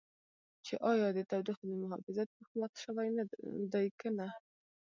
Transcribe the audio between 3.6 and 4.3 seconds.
دی که نه.